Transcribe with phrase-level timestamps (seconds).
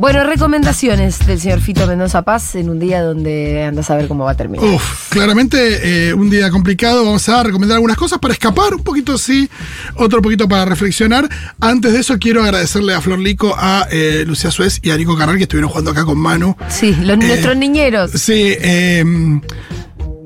[0.00, 4.24] Bueno, recomendaciones del señor Fito Mendoza Paz en un día donde andas a ver cómo
[4.24, 4.64] va a terminar.
[4.64, 7.04] Uf, claramente eh, un día complicado.
[7.04, 9.50] Vamos a recomendar algunas cosas para escapar, un poquito sí,
[9.96, 11.28] otro poquito para reflexionar.
[11.60, 15.18] Antes de eso, quiero agradecerle a Flor Lico, a eh, Lucía Suez y a Nico
[15.18, 16.56] Carral que estuvieron jugando acá con Manu.
[16.70, 18.12] Sí, los, nuestros niñeros.
[18.12, 19.04] Sí, eh,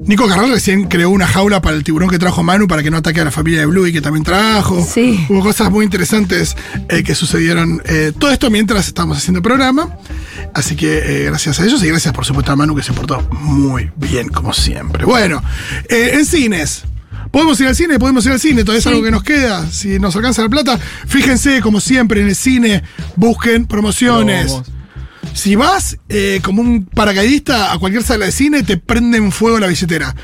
[0.06, 2.98] Nico Carral recién creó una jaula para el tiburón que trajo Manu para que no
[2.98, 4.84] ataque a la familia de Blue y que también trajo.
[4.86, 5.24] Sí.
[5.30, 6.56] Hubo cosas muy interesantes
[6.90, 7.80] eh, que sucedieron.
[7.86, 9.96] eh, todo esto mientras estábamos haciendo el programa.
[10.52, 13.22] Así que eh, gracias a ellos y gracias por supuesto a Manu que se portó
[13.32, 15.04] muy bien como siempre.
[15.06, 15.42] Bueno,
[15.88, 16.84] eh, en cines.
[17.30, 18.90] Podemos ir al cine, podemos ir al cine, todavía es Sí.
[18.90, 19.66] algo que nos queda.
[19.70, 22.82] Si nos alcanza la plata, fíjense, como siempre, en el cine,
[23.16, 24.54] busquen promociones.
[25.32, 29.66] Si vas eh, como un paracaidista a cualquier sala de cine, te prenden fuego la
[29.66, 30.14] billetera.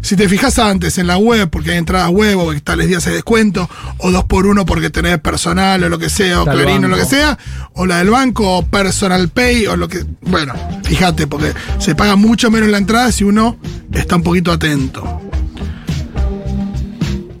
[0.00, 3.04] Si te fijas antes en la web, porque hay entradas web o que tales días
[3.08, 6.52] hay descuento, o dos por uno porque tenés personal o lo que sea, o Está
[6.52, 7.10] Clarín o lo que banco.
[7.16, 7.38] sea,
[7.72, 10.04] o la del banco, o Personal Pay, o lo que.
[10.22, 13.56] Bueno, fíjate, porque se paga mucho menos la entrada si uno
[13.92, 15.20] está un poquito atento.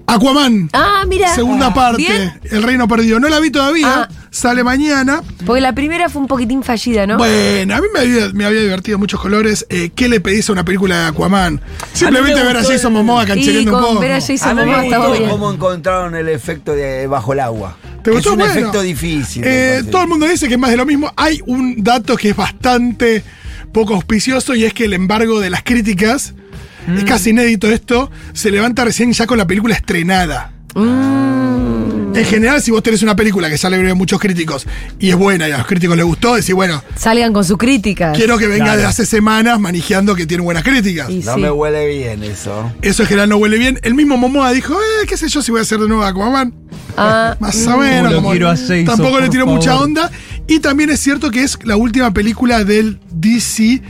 [0.06, 0.70] Aquaman.
[0.72, 1.34] Ah, mira.
[1.34, 2.40] Segunda parte, ¿Bien?
[2.50, 3.20] El Reino Perdido.
[3.20, 4.08] No la vi todavía, Ah.
[4.30, 5.22] Sale mañana.
[5.46, 7.16] Porque la primera fue un poquitín fallida, ¿no?
[7.18, 9.66] Bueno, a mí me había, me había divertido muchos colores.
[9.70, 11.60] Eh, ¿Qué le pedís a una película de Aquaman?
[11.92, 14.00] Simplemente me ver a Jason Momoa canchereando un poco.
[14.00, 15.30] ver a A Jason mí Momoa me estaba gustó bien.
[15.30, 17.76] cómo encontraron el efecto de bajo el agua.
[18.02, 18.30] ¿Te gustó?
[18.30, 18.52] Es un Bueno.
[18.52, 19.42] efecto difícil.
[19.44, 21.12] Eh, todo el mundo dice que es más de lo mismo.
[21.16, 23.22] Hay un dato que es bastante
[23.72, 26.34] poco auspicioso y es que el embargo de las críticas,
[26.96, 30.52] es casi inédito esto, se levanta recién ya con la película estrenada.
[30.74, 31.27] Mm.
[32.18, 34.66] En general, si vos tenés una película que ya le a muchos críticos
[34.98, 38.16] y es buena y a los críticos les gustó, decís, bueno, Salgan con sus críticas.
[38.16, 38.80] quiero que venga Claro.
[38.80, 41.08] de hace semanas manejando que tiene buenas críticas.
[41.10, 41.40] Y No sí.
[41.40, 42.72] me huele bien eso.
[42.82, 43.78] Eso en general no huele bien.
[43.82, 46.52] El mismo Momoa dijo, eh, qué sé yo si voy a hacer de nuevo Aquaman.
[46.96, 48.12] Ah, Más o menos.
[48.14, 48.34] como-
[48.84, 50.10] tampoco le tiró mucha onda.
[50.48, 53.80] Y también es cierto que es la última película del DC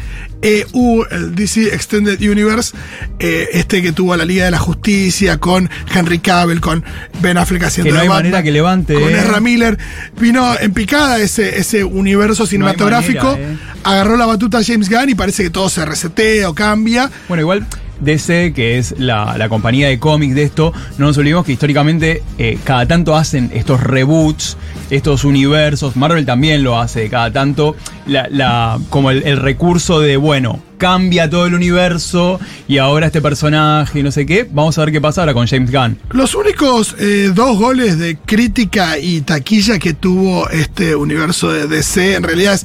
[0.43, 2.76] EU, el DC Extended Universe,
[3.19, 6.84] eh, este que tuvo a la Liga de la Justicia con Henry Cavill, con
[7.21, 9.19] Ben Affleck haciendo Que no hay Batman, manera que levante, Con eh.
[9.19, 9.78] Ezra Miller.
[10.19, 13.32] Vino en picada ese, ese universo cinematográfico.
[13.32, 13.59] manera, eh.
[13.84, 17.10] Agarró la batuta James Gunn y parece que todo se resetea o cambia.
[17.28, 17.66] Bueno, igual
[18.00, 22.22] DC, que es la, la compañía de cómics de esto, no nos olvidemos que históricamente
[22.38, 24.56] eh, cada tanto hacen estos reboots,
[24.91, 25.97] estos universos.
[25.97, 27.76] Marvel también lo hace cada tanto.
[28.06, 32.38] La, la- como el, el recurso de, bueno, cambia todo el universo
[32.69, 34.47] y ahora este personaje y no sé qué.
[34.50, 35.98] Vamos a ver qué pasa ahora con James Gunn.
[36.12, 42.14] Los únicos eh, dos goles de crítica y taquilla que tuvo este universo de DC,
[42.14, 42.64] en realidad es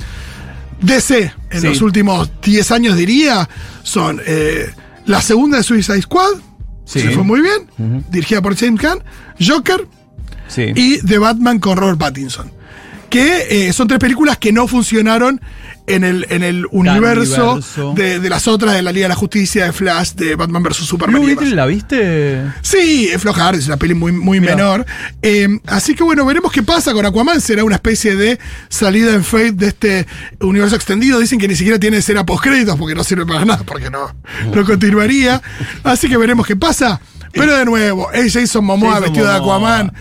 [0.81, 1.67] DC en Sí.
[1.67, 3.47] los últimos 10 años, diría,
[3.83, 4.69] son eh,
[5.05, 6.33] la segunda de Suicide Squad,
[6.85, 6.99] Sí.
[6.99, 9.01] se fue muy bien, dirigida por James Gunn,
[9.39, 9.87] Joker
[10.47, 10.71] Sí.
[10.75, 12.51] y The Batman con Robert Pattinson.
[13.13, 15.39] Que eh, son tres películas que no funcionaron
[15.85, 17.93] en el, en el universo, universo.
[17.95, 20.77] De, de las otras, de la Liga de la Justicia, de Flash, de Batman vs.
[20.77, 21.21] Superman.
[21.21, 21.27] Blue.
[21.35, 22.41] Beetle, ¿la viste?
[22.63, 24.55] Sí, es flojar, es una peli muy, muy Mirá.
[24.55, 24.85] menor.
[25.21, 27.39] Eh, así que bueno, veremos qué pasa con Aquaman.
[27.39, 30.07] Será una especie de salida en Fate de este
[30.39, 31.19] universo extendido.
[31.19, 34.15] Dicen que ni siquiera tiene escena postcréditos porque no sirve para nada, porque no,
[34.55, 35.39] no continuaría.
[35.83, 36.99] Así que veremos qué pasa.
[37.31, 39.35] Pero de nuevo, es Jason Momoa Jason vestido de.
[39.35, 39.91] Aquaman.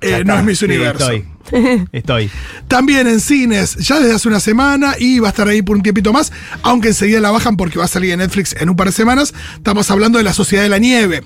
[0.00, 1.04] eh, no es mi universo.
[1.10, 1.31] estoy.
[1.92, 2.30] Estoy.
[2.68, 5.82] También en cines, ya desde hace una semana y va a estar ahí por un
[5.82, 6.32] tiempito más,
[6.62, 9.34] aunque enseguida la bajan porque va a salir en Netflix en un par de semanas.
[9.56, 11.24] Estamos hablando de La Sociedad de la Nieve.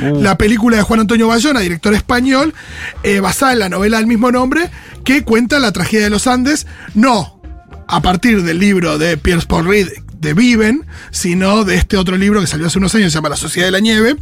[0.00, 2.54] La película de Juan Antonio Bayona, director español,
[3.02, 4.70] eh, basada en la novela del mismo nombre,
[5.04, 7.42] que cuenta la tragedia de los Andes, no
[7.86, 9.88] a partir del libro de Pierce Paul Reed
[10.18, 13.36] de Viven, sino de este otro libro que salió hace unos años, se llama La
[13.36, 14.16] Sociedad de la Nieve.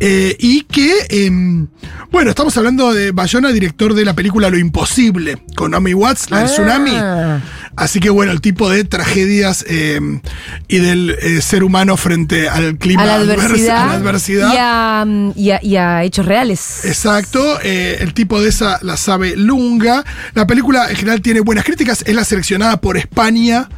[0.00, 1.66] Eh, y que, em,
[2.12, 6.38] bueno, estamos hablando de Bayona, director de la película Lo Imposible, con Naomi Watts, la
[6.38, 6.50] del Ah.
[6.50, 7.42] tsunami.
[7.74, 10.20] Así que, bueno, el tipo de tragedias em,
[10.68, 14.52] y del eh, ser humano frente al clima a la adversidad, a la adversidad.
[14.52, 16.84] Y, a, mm, y a- y a hechos reales.
[16.84, 20.04] Exacto, eh, el tipo de esa la sabe Lunga.
[20.34, 23.68] La película en general tiene buenas críticas, es la seleccionada por España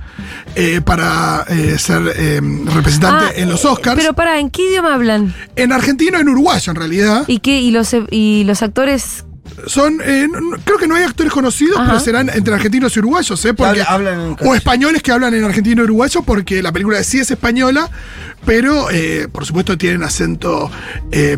[0.54, 2.40] eh, para eh, ser eh,
[2.74, 3.96] representante Ah, en los Oscars.
[4.00, 5.34] Pero para, ¿en qué idioma hablan?
[5.56, 7.24] en argentino, en uruguayo en realidad.
[7.26, 7.60] ¿Y qué?
[7.60, 9.24] ¿Y los, y los actores?
[9.66, 11.86] Son, eh, no- creo que no hay actores conocidos, Ajá.
[11.88, 13.52] pero serán entre argentinos y uruguayos, ¿eh?
[13.52, 17.30] Porque, Hablan- o españoles que hablan en argentino y uruguayo, porque la película sí es
[17.30, 17.90] española,
[18.46, 20.70] pero eh, por supuesto tienen acento
[21.10, 21.36] eh,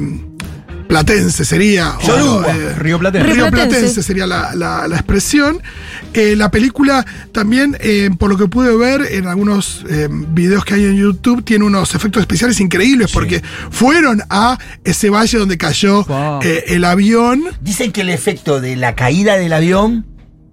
[0.93, 1.97] platense sería.
[1.99, 3.33] o, eh, Río Platense.
[3.33, 4.03] Río Platense.
[4.03, 5.61] Sería la, la- la expresión.
[6.15, 10.75] Eh, la película también, eh, por lo que pude ver en algunos eh, videos que
[10.75, 16.05] hay en YouTube, tiene unos efectos especiales increíbles porque fueron a ese valle donde cayó
[16.05, 16.41] Wow.
[16.43, 17.43] eh, el avión.
[17.61, 20.07] Dicen que el efecto de la caída del avión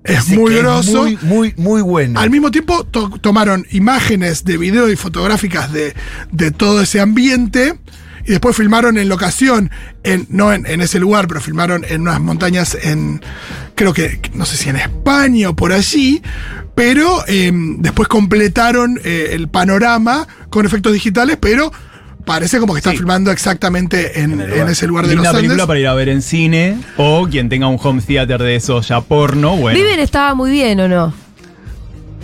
[0.04, 1.04] Es dice muy grosso.
[1.04, 2.20] muy, muy, muy bueno.
[2.20, 5.94] Al mismo tiempo to- tomaron imágenes de video y fotográficas de,
[6.32, 7.76] de todo ese ambiente
[8.26, 9.72] y después filmaron en locación,
[10.04, 13.22] en, no en, en ese lugar, pero filmaron en unas montañas en,
[13.76, 16.22] creo que, no sé si en España o por allí,
[16.76, 21.72] pero eh, después completaron eh, el panorama con efectos digitales, pero
[22.26, 22.98] parece como que están Sí.
[22.98, 25.42] filmando exactamente en, en ese lugar de Linda los Andes.
[25.50, 28.88] película para ir a ver en cine o quien tenga un home theater de esos
[28.88, 29.78] ya porno, bueno.
[29.80, 31.14] Viven estaba muy bien, ¿o no?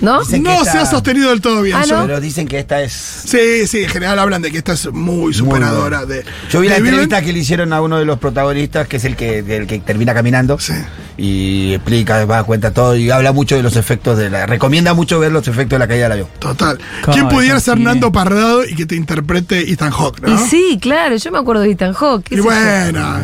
[0.01, 0.19] ¿No?
[0.19, 1.77] Dicen que No esta- se ha sostenido del todo bien.
[1.77, 2.05] Ah, Yo- ¿no?
[2.07, 2.91] Pero dicen que esta es.
[2.93, 6.23] Sí, sí, en general hablan de que esta es muy superadora de.
[6.49, 6.95] Yo vi la de Viven.
[6.95, 9.79] entrevista que le hicieron a uno de los protagonistas, que es el que, el que
[9.79, 10.59] termina caminando.
[10.59, 10.73] Sí.
[11.17, 14.45] Y explica, va a cuenta todo y habla mucho de los efectos de la.
[14.45, 16.27] Recomienda mucho ver los efectos de la caída del avión.
[16.39, 16.77] Total.
[17.13, 17.79] ¿Quién pudiera ser.
[17.79, 20.33] Nando Parrado y que te interprete Ethan Hawke, no?
[20.35, 22.23] Y sí, claro, yo me acuerdo de Ethan Hawke.
[22.25, 22.49] qué Y sé yo.
[22.49, 23.19] bueno,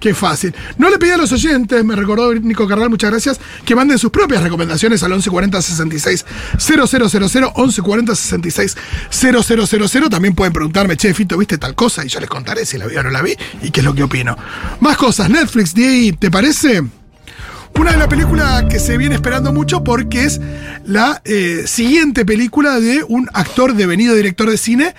[0.00, 0.54] qué fácil.
[0.76, 4.10] No le pedí a los oyentes, me recordó Nico Carral, muchas gracias, que manden sus
[4.10, 6.26] propias recomendaciones al 1140 66
[6.58, 8.76] 000, 1140 66
[9.10, 10.08] 000.
[10.08, 12.04] También pueden preguntarme, che, Fito, ¿viste tal cosa?
[12.04, 13.94] Y yo les contaré si la vi o no la vi y qué es lo
[13.94, 14.36] que opino.
[14.80, 16.82] Más cosas, Netflix, Diego, ¿te parece?
[17.78, 20.40] Una de las películas que se viene esperando mucho porque es
[20.84, 24.94] la eh, siguiente película de un actor devenido director de cine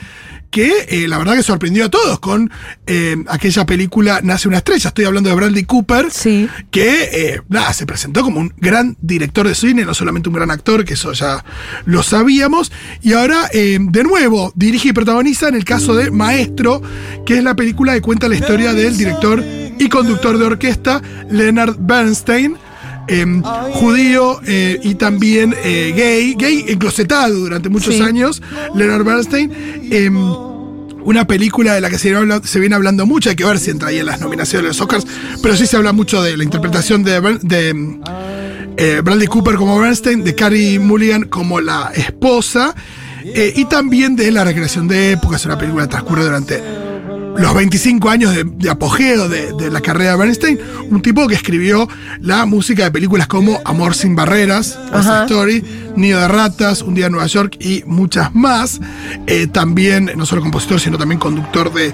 [0.49, 2.51] que eh, la verdad que sorprendió a todos con
[2.87, 4.87] eh, aquella película Nace una estrella.
[4.89, 6.49] Estoy hablando de Bradley Cooper, Sí.
[6.71, 10.51] que eh, nada, se presentó como un gran director de cine, no solamente un gran
[10.51, 11.43] actor, que eso ya
[11.85, 12.71] lo sabíamos.
[13.01, 16.81] Y ahora, de nuevo, dirige y protagoniza en el caso de Maestro,
[17.25, 19.43] que es la película que cuenta la historia del director
[19.77, 22.57] y conductor de orquesta Leonard Bernstein.
[23.09, 23.25] Eh,
[23.73, 28.01] judío eh, y también eh, gay, gay enclosetado durante muchos Sí.
[28.01, 28.41] años,
[28.75, 29.51] Leonard Bernstein.
[29.91, 30.09] eh,
[31.01, 32.13] una película de la que se
[32.43, 34.81] se viene hablando mucho, hay que ver si entra ahí en las nominaciones de los
[34.81, 35.07] Oscars,
[35.41, 38.01] pero sí se habla mucho de la interpretación de, de, mm,
[38.77, 42.75] eh, Bradley Cooper como Bernstein, de Carrie Mulligan como la esposa,
[43.23, 46.61] eh, y también de La recreación de época, es una película que transcurre durante
[47.39, 50.59] los 25 años de, de apogeo de, de la carrera de Bernstein,
[50.89, 51.87] un tipo que escribió
[52.21, 55.23] la música de películas como Amor sin barreras, Ajá.
[55.23, 55.63] Story,
[55.95, 58.79] Nido de ratas, Un día en Nueva York y muchas más.
[59.27, 61.93] Eh, también, no solo compositor, sino también conductor de,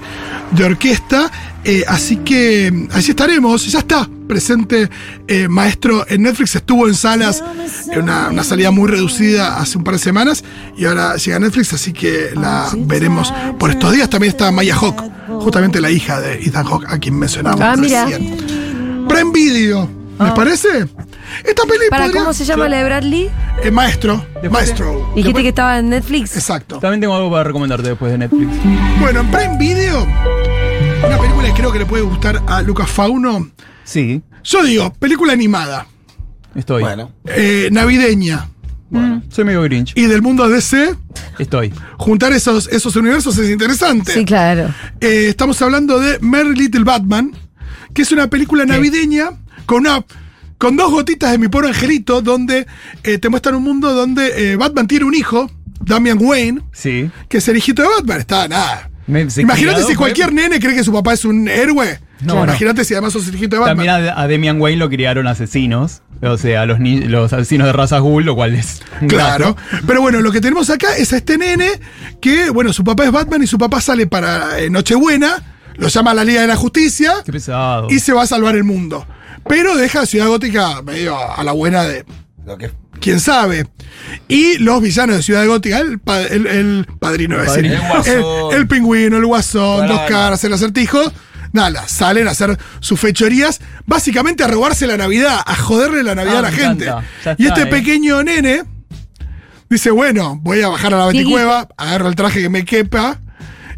[0.52, 1.30] de orquesta.
[1.64, 4.88] Eh, así que allí estaremos, ya está presente
[5.26, 7.42] eh, Maestro en Netflix, estuvo en salas,
[7.90, 10.44] en una, una salida muy reducida hace un par de semanas
[10.76, 14.08] y ahora llega a Netflix, así que la veremos por estos días.
[14.08, 15.02] También está Maya Hawk,
[15.46, 18.04] justamente la hija de Ethan Hawke, a quien mencionamos Ah, mira.
[18.04, 19.06] recién.
[19.08, 19.88] Prime Video,
[20.18, 20.68] ¿les parece?
[21.44, 23.30] Esta peli ¿Para podría- cómo se llama la de Bradley?
[23.62, 24.92] Eh, maestro, Después maestro.
[25.14, 26.34] Dijiste Después- que estaba en Netflix.
[26.36, 26.80] Exacto.
[26.80, 28.50] También tengo algo para recomendarte después de Netflix.
[28.98, 30.02] Bueno, en Prime Video,
[31.06, 33.48] una película que creo que le puede gustar a Lucas Fauno.
[33.84, 35.86] Sí, Yo digo, película animada,
[36.56, 36.82] estoy.
[36.82, 37.12] Bueno.
[37.26, 38.48] eh, navideña
[38.88, 39.92] Bueno, soy medio Grinch.
[39.96, 40.94] y del mundo DC.
[41.38, 41.72] Estoy.
[41.96, 44.12] Juntar esos, esos universos es interesante.
[44.12, 44.72] Sí, claro.
[45.00, 47.32] Eh, estamos hablando de Merry Little Batman,
[47.92, 49.30] que es una película navideña
[49.66, 50.04] con una.
[50.58, 52.66] Con dos gotitas de mi pobre angelito, donde
[53.02, 55.50] eh, te muestran un mundo donde eh, Batman tiene un hijo,
[55.82, 57.10] Damian Wayne, Sí.
[57.28, 58.20] que es el hijito de Batman.
[58.20, 58.88] Está nada.
[59.06, 62.00] Me- se Imagínate criado si fue- cualquier nene cree que su papá es un héroe.
[62.24, 63.86] No, Imagínate si además sos el hijito de Batman.
[63.86, 66.00] También a, a Damian Wayne lo criaron asesinos.
[66.22, 68.80] O sea, los, ni- los asesinos de raza ghoul, lo cual es.
[69.08, 69.54] Claro.
[69.54, 69.82] gato.
[69.86, 71.68] Pero bueno, lo que tenemos acá es a este nene
[72.20, 75.42] que, bueno, su papá es Batman y su papá sale para eh, Nochebuena,
[75.76, 77.88] lo llama a la Liga de la Justicia Qué pesado.
[77.90, 79.06] y se va a salvar el mundo.
[79.48, 82.04] Pero deja a Ciudad Gótica medio a la buena de
[82.46, 83.66] Lo que quién sabe.
[84.26, 87.66] Y los villanos de Ciudad Gótica, el, pa- el- el padrino, decir.
[87.66, 87.74] El
[88.06, 88.24] el,
[88.56, 89.92] el pingüino, el guasón, Claro.
[89.94, 91.00] dos caras, el acertijo.
[91.52, 96.36] Nada, salen a hacer sus fechorías, básicamente a robarse la Navidad, a joderle la Navidad
[96.36, 96.92] Ah, a la gente.
[97.38, 97.66] y este eh.
[97.66, 98.62] pequeño nene
[99.68, 103.18] dice, bueno, voy a bajar a la ¿Qué baticueva, agarro el traje que me quepa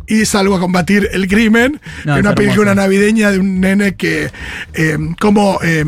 [0.08, 1.80] y salgo a combatir el crimen.
[2.04, 4.30] No, es una película navideña de un nene que,
[4.74, 5.84] eh, como eh,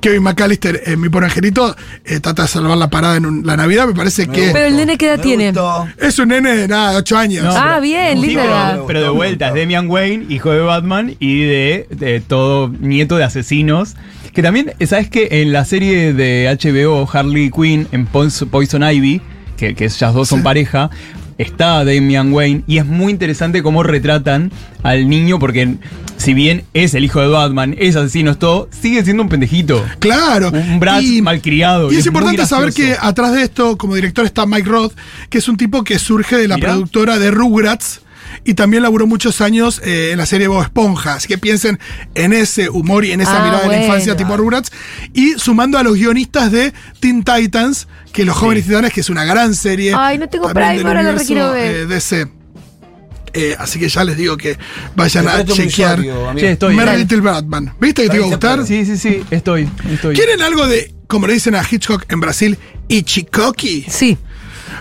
[0.00, 3.56] Kevin McAllister en Mi Por Angelito, eh, trata de salvar la parada en un- la
[3.56, 3.86] Navidad.
[3.86, 5.46] Me parece que Pero el nene, ¿qué edad me tiene?
[5.52, 5.88] gustó.
[5.98, 7.44] es un nene de nada, de 8 años.
[7.44, 11.44] No, Ah, pero- bien, linda pero, de vuelta, es Damian Wayne, hijo de Batman y
[11.44, 13.96] de, de todo nieto de asesinos.
[14.32, 19.22] Que también, ¿sabes que En la serie de HBO, Harley Quinn, en Poison, Poison Ivy,
[19.56, 20.44] que, que ellas dos son Sí.
[20.44, 20.90] pareja,
[21.38, 24.50] está Damian Wayne y es muy interesante cómo retratan
[24.82, 25.74] al niño porque
[26.16, 29.84] si bien es el hijo de Batman, es asesino, es todo, sigue siendo un pendejito.
[29.98, 30.50] Claro.
[30.50, 31.92] Un Bratz Y- malcriado.
[31.92, 34.92] Y es importante saber que atrás de esto, como director, está Mike Roth,
[35.28, 36.68] que es un tipo que surge de la Mirá.
[36.72, 38.00] productora de Rugrats.
[38.48, 41.14] Y también laburó muchos años eh, en la serie Bob Esponja.
[41.14, 41.80] Así que piensen
[42.14, 44.70] en ese humor y en esa Ah, mirada de la infancia tipo Rugrats.
[45.12, 49.24] Y sumando a los guionistas de Teen Titans, que Los Jóvenes Titanes, que es una
[49.24, 49.92] gran serie.
[49.96, 51.74] Ay, no tengo Prime, ahora la requiero ver.
[51.74, 52.28] eh, DC.
[53.38, 54.56] Eh, así que ya les digo que
[54.94, 56.00] vayan a chequear.
[56.38, 56.74] estoy.
[56.74, 56.98] Merry Dale.
[57.00, 57.74] Little Batman.
[57.80, 58.64] ¿Viste que te iba a gustar?
[58.64, 60.14] Sí, sí, sí, estoy, estoy.
[60.14, 62.56] ¿Quieren algo de, como le dicen a Hitchcock en Brasil,
[62.88, 63.84] Ichikoki?
[63.90, 64.16] Sí,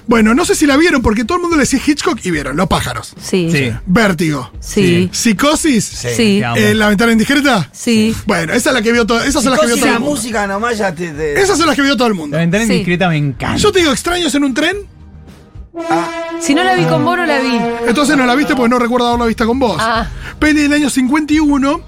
[0.08, 2.56] Bueno, no sé si la vieron porque todo el mundo le decía Hitchcock y vieron,
[2.56, 3.14] Los pájaros.
[3.20, 3.58] sí, Sí.
[3.58, 4.52] sí, Vértigo.
[4.60, 5.84] sí, Psicosis.
[5.84, 6.42] sí.
[6.56, 7.70] Eh, la ventana indiscreta.
[7.74, 8.16] sí.
[8.28, 10.00] Bueno, esa es la que vio todo, esas son las que vio todo la el
[10.00, 10.16] mundo.
[10.16, 11.10] música nomás ya te.
[11.12, 12.36] te- Esas son las que vio todo el mundo.
[12.38, 12.72] La ventana Sí.
[12.74, 13.58] indiscreta me encanta.
[13.58, 14.78] Yo te digo, extraños en un tren,
[16.40, 17.60] Si no la vi con vos, no la vi.
[17.88, 19.78] entonces no la viste porque no recuerdo haberla vista con vos.
[19.80, 20.08] Ah.
[20.40, 21.82] Peli del año 51,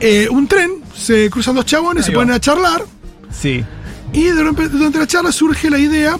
[0.00, 2.22] eh, un tren, se cruzan dos chabones, Ahí se va.
[2.22, 2.82] ponen a charlar.
[3.30, 3.64] Sí.
[4.12, 6.18] Y durante la charla surge la idea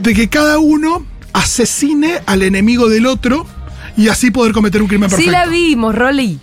[0.00, 3.46] de que cada uno asesine al enemigo del otro
[3.96, 5.30] y así poder cometer un crimen perfecto.
[5.30, 6.38] Sí la vimos, Rolly.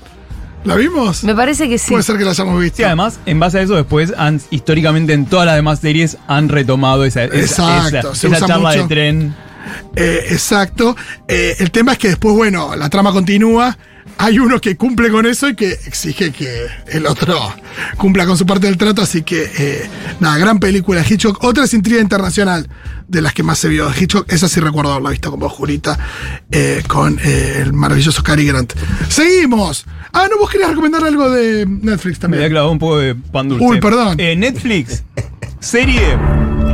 [0.63, 1.23] ¿La vimos?
[1.23, 1.89] Me parece que sí.
[1.89, 2.77] Puede ser que la hayamos visto.
[2.77, 6.49] Sí, además, en base a eso, después, han, históricamente en todas las demás series, han
[6.49, 7.37] retomado esa, esa,
[7.87, 8.81] Exacto, esa- se esa usa charla mucho.
[8.83, 9.35] de tren.
[9.95, 10.95] Eh, exacto.
[11.27, 13.75] Eh, el tema es que después, bueno, la trama continúa.
[14.23, 17.39] Hay uno que cumple con eso y que exige que el otro
[17.97, 19.01] cumpla con su parte del trato.
[19.01, 21.43] Así que, eh, nada, gran película de Hitchcock.
[21.43, 22.69] Otra es Intriga Internacional,
[23.07, 24.31] de las que más se vio de Hitchcock.
[24.31, 25.97] Esa sí recuerdo haberla visto con vos, Julita,
[26.51, 28.73] eh, con eh, el maravilloso Cary Grant.
[29.09, 29.85] Seguimos.
[30.13, 32.49] Ah, no, vos querías recomendar algo de Netflix Me había también.
[32.51, 33.65] clavado un poco de pan dulce.
[33.65, 34.17] Uy, perdón.
[34.17, 35.03] Netflix,
[35.59, 36.15] serie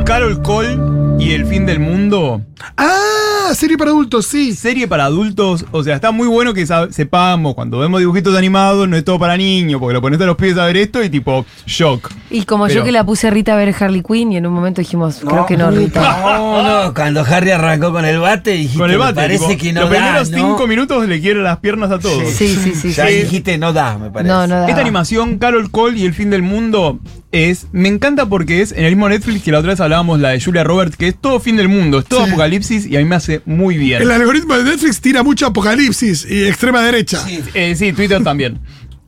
[0.04, 0.76] Carol Cole
[1.18, 2.42] y el fin del mundo.
[2.76, 4.52] Ah, serie para adultos, sí.
[4.54, 5.64] Serie para adultos.
[5.72, 9.36] O sea, está muy bueno que sepamos cuando vemos dibujitos animados, no es todo para
[9.36, 12.10] niños, porque lo pones a los pies a ver esto y tipo, shock.
[12.30, 14.46] Y como Pero- yo que la puse a Rita a ver Harley Quinn y en
[14.46, 16.00] un momento dijimos, creo que no, Rita.
[16.38, 19.14] No, no, cuando Harry arrancó con el bate, dijiste, Con el me bate.
[19.14, 20.36] parece tipo, que no los da, primeros ¿no?
[20.36, 22.28] cinco minutos le quiere las piernas a todos.
[22.30, 22.92] Sí, sí, sí.
[22.92, 23.14] Ya sí.
[23.14, 24.28] dijiste, no da, me parece.
[24.32, 24.68] No, no da.
[24.68, 26.98] Esta animación, Carol Cole y el fin del mundo,
[27.32, 27.66] es.
[27.72, 30.40] Me encanta porque es en el mismo Netflix que la otra vez hablábamos, la de
[30.40, 32.30] Julia Roberts, que es todo fin del mundo, es todo Sí.
[32.30, 34.00] apocalipsis y a mí me hace muy bien.
[34.02, 37.18] El algoritmo de Netflix tira mucho apocalipsis y extrema derecha.
[37.26, 37.40] Sí.
[37.54, 38.58] Eh, sí, Twitter también.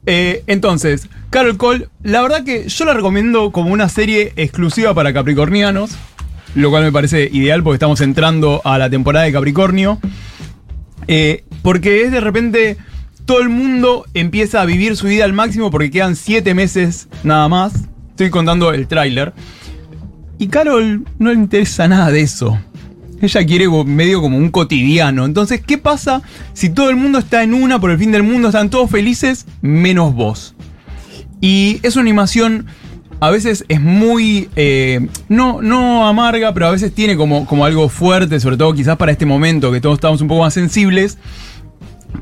[0.07, 5.13] Eh, entonces, Carol Cole, la verdad que yo la recomiendo como una serie exclusiva para
[5.13, 5.91] capricornianos,
[6.55, 9.99] lo cual me parece ideal porque estamos entrando a la temporada de Capricornio.
[11.07, 12.77] Eh, porque es de repente
[13.25, 17.49] todo el mundo empieza a vivir su vida al máximo porque quedan siete meses nada
[17.49, 17.73] más.
[18.21, 19.33] Estoy contando el tráiler.
[20.39, 22.61] Y Carol no le interesa nada de eso.
[23.23, 25.25] Ella quiere medio como un cotidiano.
[25.25, 26.21] Entonces, ¿qué pasa
[26.53, 28.49] si todo el mundo está en una por el fin del mundo?
[28.49, 30.55] Están todos felices, menos vos.
[31.41, 32.67] Y es una animación,
[33.21, 37.89] a veces es muy, eh, no, no amarga, pero a veces tiene como, como algo
[37.89, 41.17] fuerte, sobre todo quizás para este momento, que todos estamos un poco más sensibles.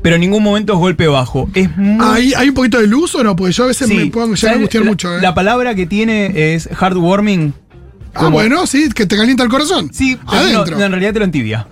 [0.01, 1.49] Pero en ningún momento es golpe bajo.
[1.53, 1.97] Es muy...
[2.05, 3.35] ¿Hay, ¿Hay un poquito de luz o no?
[3.35, 3.93] Porque yo a veces Sí.
[3.95, 5.15] me puedo llegar a angustiar mucho.
[5.17, 5.21] ¿eh?
[5.21, 7.53] la palabra que tiene es heartwarming.
[8.13, 9.89] ah, como- bueno, sí, que te calienta el corazón.
[9.93, 10.77] Sí, pero no, Adentro.
[10.77, 11.67] no, en realidad te lo entibia.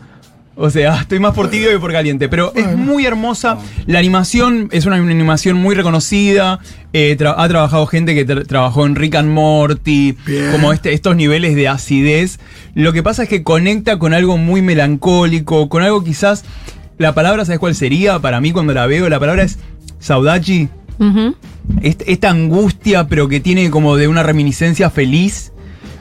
[0.59, 2.29] O sea, estoy más por tibio que por caliente.
[2.29, 3.59] Pero es muy hermosa.
[3.85, 6.59] La animación es una animación muy reconocida.
[6.93, 10.17] Eh, tra- ha trabajado gente que tra- trabajó en Rick and Morty.
[10.25, 10.51] Bien.
[10.51, 12.39] Como este, estos niveles de acidez.
[12.73, 15.69] Lo que pasa es que conecta con algo muy melancólico.
[15.69, 16.43] Con algo quizás.
[16.97, 18.19] La palabra, ¿sabes cuál sería?
[18.19, 19.59] Para mí, cuando la veo, la palabra es
[19.99, 20.69] Saudachi.
[21.81, 25.51] Esta angustia, pero que tiene como de una reminiscencia feliz.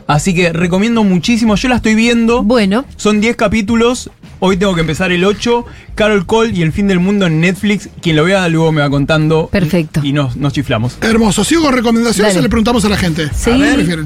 [0.07, 1.57] Así que recomiendo muchísimo.
[1.57, 2.43] Yo la estoy viendo.
[2.43, 4.11] Bueno, Son 10 capítulos.
[4.39, 5.65] Hoy tengo que empezar el 8.
[5.95, 7.89] Carol Cole y el fin del mundo en Netflix.
[8.01, 9.49] Quien lo vea luego me va contando.
[9.49, 10.01] Perfecto.
[10.05, 10.97] Y nos, nos chiflamos.
[11.01, 11.43] Hermoso.
[11.45, 12.39] ¿Sigo con recomendaciones Dale.
[12.41, 13.29] o le preguntamos a la gente?
[13.35, 13.51] Sí.
[13.51, 13.97] A ver, ¿qué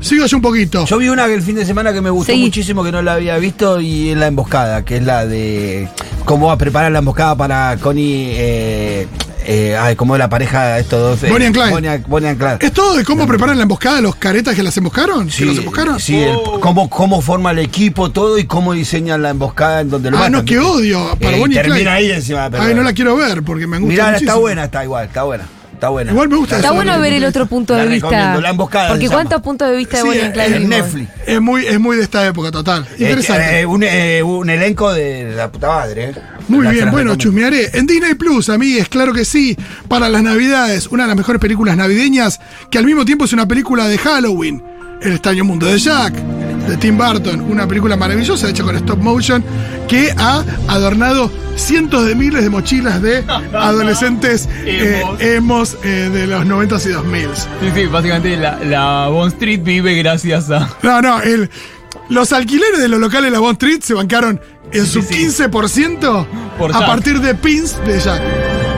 [0.00, 0.84] Sigo yo un poquito.
[0.86, 2.38] Yo vi una el fin de semana que me gustó Sí.
[2.38, 5.88] muchísimo, que no la había visto, y es La Emboscada, que es la de
[6.24, 9.06] cómo va a preparar la emboscada para Connie, eh,
[9.44, 11.24] eh, ay, cómo es la pareja, estos dos.
[11.28, 11.70] eh, Bonnie and Clyde.
[11.70, 12.58] Bonnie, Bonnie and Clyde.
[12.60, 15.28] ¿Es todo de cómo preparan la emboscada los caretas que las emboscaron?
[15.28, 15.98] ¿Que los emboscaron?
[15.98, 16.60] sí, el- Oh.
[16.60, 20.20] cómo, cómo forma el equipo, todo y cómo diseñan la emboscada en donde lo Ah,
[20.20, 20.32] matan.
[20.32, 21.16] no, qué odio.
[21.20, 21.90] Para Eh, Bonnie y termina Clyde.
[21.90, 22.48] ahí encima.
[22.50, 24.40] pero- Ay, no la quiero ver porque me gusta Mirá, está muchísimo.
[24.40, 25.44] buena, está igual, está buena.
[25.78, 26.10] Está buena.
[26.10, 28.40] Igual me gusta está eso, bueno ver el otro punto La de vista.
[28.40, 29.08] La Emboscada Porque.
[29.08, 30.68] ¿cuántos puntos de vista de Sí, Bonnie Clyde en?
[30.68, 31.08] Netflix.
[31.24, 32.84] Es muy, es muy de esta época, total.
[32.98, 33.60] Eh, Interesante.
[33.60, 36.10] eh, un, eh, un elenco de la puta madre.
[36.10, 36.14] eh.
[36.48, 37.70] Muy La- bien, bueno, chusmearé.
[37.74, 39.56] En Disney Plus, amigues, claro que sí.
[39.86, 42.40] Para las navidades, una de las mejores películas navideñas,
[42.72, 44.60] que al mismo tiempo es una película de Halloween.
[45.00, 46.12] El extraño mundo de Jack.
[46.68, 49.42] De Tim Burton, una película maravillosa hecha con stop motion
[49.88, 55.76] que ha adornado cientos de miles de mochilas de adolescentes eh, Emos.
[55.82, 57.34] eh, de los 90s y 2000s.
[57.34, 60.68] Sí, sí, básicamente la, la Bond Street vive gracias a.
[60.82, 61.50] No, no, el,
[62.08, 64.40] los alquileres de los locales de la Bond Street se bancaron
[64.72, 65.14] en Sí, su sí.
[65.26, 66.26] 15%
[66.58, 66.86] Por a Jack.
[66.86, 68.22] partir de pins de Jack.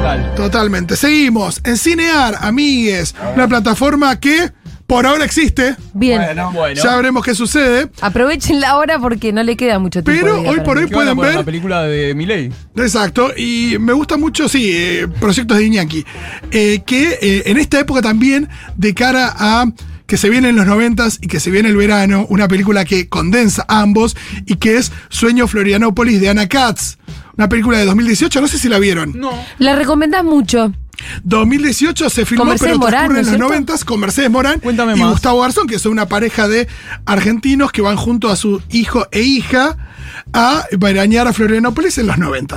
[0.03, 0.35] Tal.
[0.35, 0.97] Totalmente.
[0.97, 1.61] Seguimos.
[1.65, 4.51] En Cinear, amigues, una plataforma que
[4.91, 5.77] por ahora existe.
[5.95, 6.21] Bien.
[6.21, 6.51] Bueno.
[6.53, 6.83] Bueno.
[6.83, 7.89] Ya veremos qué sucede.
[8.01, 10.21] Aprovechenla ahora porque no le queda mucho tiempo.
[10.23, 12.53] Pero hoy por hoy ¿Qué van a pueden poner ver- la película de Miley?
[12.77, 16.05] Exacto, y me gusta mucho, sí, eh, proyectos de Iñaki,
[16.51, 19.67] eh, que eh, en esta época también, de cara a
[20.07, 23.65] que se vienen los noventas y que se viene el verano, una película que condensa
[23.69, 26.97] ambos y que es Sueño Florianópolis de Ana Katz.
[27.37, 29.13] Una película de 2018, no sé si la vieron.
[29.19, 29.31] No.
[29.59, 30.73] La recomendás mucho.
[31.25, 33.39] 2018 se filmó, pero transcurre Morán, ¿no en los?
[33.39, 35.11] 90 con Mercedes Morán Cuéntame y más.
[35.11, 36.69] Gustavo Garzón, que son una pareja de
[37.07, 39.77] argentinos que van junto a su hijo e hija
[40.33, 42.57] a veranear a Florianópolis en los 90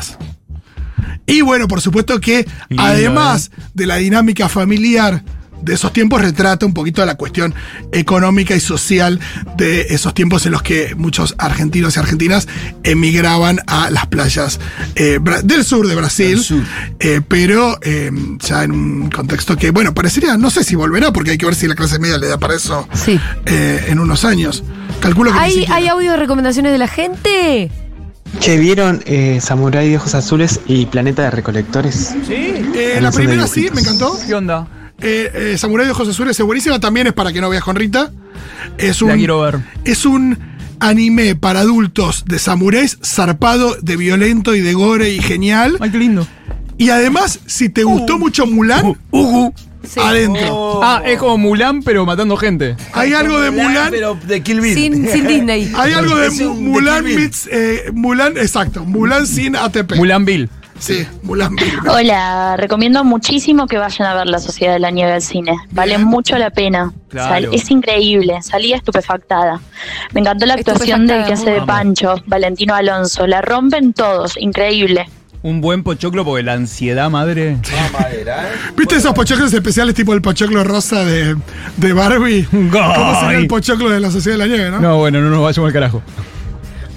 [1.25, 3.63] Y bueno, por supuesto que Lindo, además ¿eh?
[3.73, 5.23] de la dinámica familiar
[5.63, 7.53] de esos tiempos, retrata un poquito la cuestión
[7.91, 9.19] económica y social
[9.57, 12.47] de esos tiempos en los que muchos argentinos y argentinas
[12.83, 14.59] emigraban a las playas
[14.95, 16.39] eh, del sur de Brasil.
[16.39, 16.63] Sur.
[16.99, 21.31] Eh, pero eh, ya en un contexto que, bueno, parecería, no sé si volverá, porque
[21.31, 23.19] hay que ver si la clase media le da para eso Sí.
[23.45, 24.63] eh, en unos años.
[24.99, 25.65] Calculo que ¿Hay.
[25.69, 27.71] ¿Hay audio de recomendaciones de la gente?
[28.39, 32.13] Che, ¿vieron eh, Samurai de Ojos Azules y Planeta de Recolectores?
[32.29, 34.17] Eh, la primera sí, me encantó.
[34.25, 34.67] ¿Qué onda?
[35.03, 37.75] Eh, eh, Samurai de Ojos Azules es buenísima, también es para que no veas con
[37.75, 38.11] Rita.
[38.77, 39.59] Es un, La quiero ver.
[39.83, 40.37] Es un
[40.79, 45.77] anime para adultos de samuráis zarpado, de violento y de gore y genial.
[45.79, 46.27] Ay, qué lindo.
[46.77, 48.95] Y además, si te gustó mucho Mulan,
[49.83, 49.99] Sí.
[50.01, 50.81] adentro.
[50.81, 52.77] Ah, es como Mulan, pero matando gente.
[52.93, 53.91] Hay algo de Mulan.
[53.91, 54.73] Pero de Kill Bill.
[54.73, 55.71] Sin, sin Disney.
[55.75, 59.95] Hay algo de un- de Mulan meets, eh, Mulan, exacto, Mulan sin ATP.
[59.95, 60.49] Mulan Bill.
[60.79, 61.55] Sí, Mulan.
[61.89, 65.55] Hola, recomiendo muchísimo que vayan a ver La Sociedad de la Nieve al cine.
[65.71, 66.07] Vale Bien.
[66.07, 66.91] mucho la pena.
[67.09, 67.29] Claro.
[67.29, 69.61] Sal- es increíble, salí estupefactada.
[70.13, 73.27] Me encantó la actuación del que hace de Pancho, Valentino Alonso.
[73.27, 75.05] La rompen todos, increíble.
[75.43, 77.49] Un buen pochoclo porque la ansiedad, madre.
[77.71, 78.33] ¿eh?
[78.77, 81.35] ¿Viste esos pochoclos especiales tipo el pochoclo rosa de,
[81.77, 82.45] de Barbie?
[82.51, 84.79] ¿Cómo sería el pochoclo de la Sociedad de la Nieve, no?
[84.79, 86.01] No, bueno, no nos vayamos al carajo.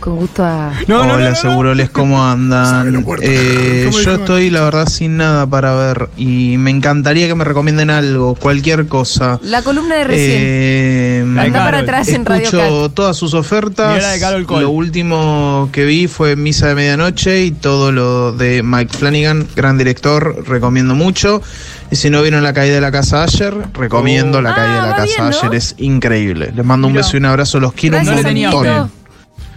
[0.07, 0.71] Con gusto a.
[0.87, 1.35] No, no, no, Hola, no, no.
[1.35, 3.05] Seguroles, ¿cómo andan?
[3.23, 7.43] Eh, ¿Cómo yo estoy, la verdad, sin nada para ver y me encantaría que me
[7.43, 9.41] recomienden algo, cualquier cosa.
[9.43, 10.39] La columna de recién.
[10.39, 12.95] Eh, La Anda para atrás en Radio escucho Cat.
[12.95, 14.01] todas sus ofertas.
[14.01, 14.63] la de Carol Cole.
[14.63, 19.77] Lo último que vi fue Misa de Medianoche y todo lo de Mike Flanagan, gran
[19.77, 21.43] director, recomiendo mucho.
[21.91, 24.81] Y si no vieron La Caída de la Casa Asher, recomiendo La Ah, Caída de
[24.83, 25.27] la va Casa bien, ¿no?
[25.27, 26.53] Asher, es increíble.
[26.55, 28.91] Les mando un beso y un abrazo, los quiero Gracias, un montón.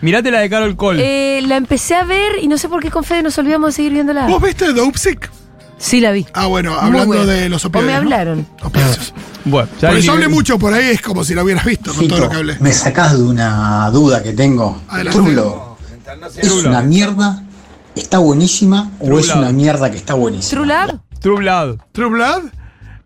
[0.02, 1.38] Mirate la de Carol Cole.
[1.38, 3.74] Eh, la empecé a ver y no sé por qué con Fede nos olvidamos de
[3.74, 4.28] seguir viéndola.
[4.28, 5.30] ¿Vos viste Dopesick?
[5.78, 6.26] Sí, la vi.
[6.34, 7.26] Ah, bueno, Muy hablando buena.
[7.26, 7.88] de los O opioides.
[7.88, 8.00] me ¿no?
[8.00, 8.48] hablaron.
[8.64, 9.14] Opioides.
[9.46, 11.64] bueno, ya Por hay eso hablé nivel- mucho, por ahí es como si lo hubieras
[11.66, 12.58] visto con todo Fito, lo que hablé.
[12.60, 14.82] me sacás de una duda que tengo.
[14.90, 15.20] Adelante.
[15.20, 15.78] Trulo,
[16.38, 17.44] ¿es una mierda?
[17.96, 20.62] ¿Está buenísima o es una mierda que está buenísima?
[20.64, 21.00] True Love.
[21.20, 22.44] True Blood, True Blood.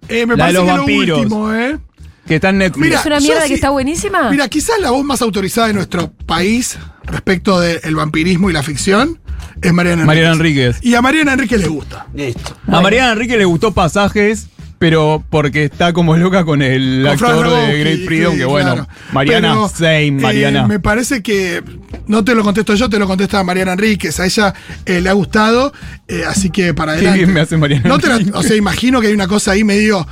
[0.10, 1.08] Eh, me La de parece los que vampiros.
[1.18, 1.80] lo último, ¿eh?
[2.28, 2.86] Que está en Netflix.
[2.88, 4.30] Mira, ¿Es una mierda sí- que está buenísima?
[4.32, 9.20] Mira, quizás la voz más autorizada de nuestro país respecto del vampirismo y la ficción
[9.62, 10.08] es Mariana Enríquez.
[10.08, 10.78] Mariana Enríquez.
[10.82, 12.08] Y a Mariana Enríquez le gusta.
[12.14, 12.56] Listo.
[12.68, 14.48] A Mariana Enrique le gustó pasajes,
[14.80, 18.74] pero porque está como loca con el Con actor de Great Freedom, sí, que bueno.
[18.74, 18.88] claro.
[19.12, 20.68] Mariana, Pero, same, eh, Mariana.
[20.68, 21.62] me parece que
[22.08, 24.20] no te lo contesto yo, te lo contesta Mariana Enríquez.
[24.20, 24.54] A ella
[24.86, 25.74] eh, le ha gustado,
[26.08, 27.20] eh, así que para Qué adelante.
[27.20, 29.64] bien me hace Mariana No te la- o sea, imagino que hay una cosa ahí
[29.64, 30.06] medio,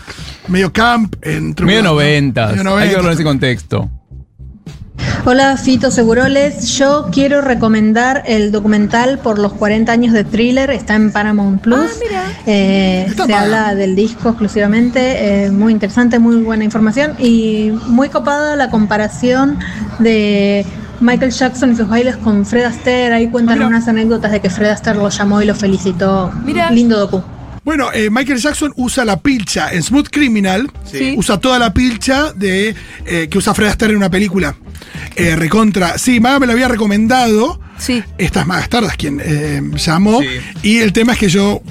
[0.48, 2.56] medio camp Medio noventas.
[2.56, 2.96] Medio Hay que 90.
[2.96, 3.90] verlo en ese contexto.
[5.26, 10.96] Hola Fito Seguroles, yo quiero recomendar el documental por los 40 años de Thriller, está
[10.96, 11.80] en Paramount Plus.
[11.92, 12.24] Ah, mira.
[12.46, 13.34] Eh, se mal.
[13.46, 19.58] habla del disco exclusivamente, eh, muy interesante, muy buena información y muy copada la comparación
[20.00, 20.66] de
[21.02, 23.14] Michael Jackson y sus bailes con Fred Astaire.
[23.14, 23.68] Ahí cuentan mira.
[23.68, 26.32] unas anécdotas de que Fred Astaire lo llamó y lo felicitó.
[26.46, 26.70] Mira.
[26.72, 27.24] Lindo docu.
[27.64, 30.72] Bueno, eh, Michael Jackson usa la pilcha en Smooth Criminal.
[30.84, 31.14] Sí.
[31.18, 34.56] Usa toda la pilcha de eh, que usa Fred Astaire en una película.
[35.16, 35.98] Eh, recontra.
[35.98, 37.60] Sí, Maga me lo había recomendado.
[37.78, 38.04] Sí.
[38.18, 40.22] Esta es Maga Stardas quien eh, llamó.
[40.22, 40.28] Sí.
[40.64, 41.62] Y el tema es que yo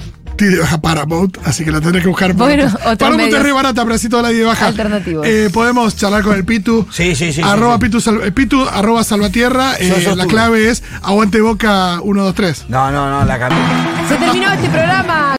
[0.49, 2.33] de baja Paramount, así que la tendré que buscar.
[2.33, 4.67] Bueno, otros Paramount es re barata, pero así toda la de baja.
[4.67, 5.25] Alternativos.
[5.27, 6.87] Eh, podemos charlar con el Pitu.
[6.91, 7.85] Sí, sí, sí, Arroba sí, sí.
[7.87, 9.73] Pitu, Sal- eh, Pitu, arroba Salvatierra.
[9.79, 12.65] Eh, la clave es aguante boca 123.
[12.69, 13.59] No, no, no, la cambié.
[14.07, 15.27] Se terminó este programa.